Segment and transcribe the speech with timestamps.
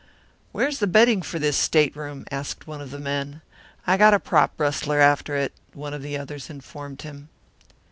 [0.51, 3.43] "Where's the bedding for this stateroom?" asked one of the men.
[3.85, 7.29] "I got a prop rustler after it," one of the others informed him.